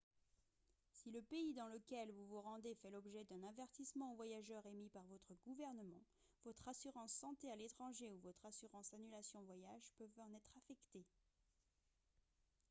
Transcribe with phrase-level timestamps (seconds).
[0.89, 4.89] si le pays dans lequel vous vous rendez fait l'objet d'un avertissement aux voyageurs émis
[4.89, 6.01] par votre gouvernement
[6.43, 11.05] votre assurance santé à l'étranger ou votre assurance annulation voyage peuvent en être affectées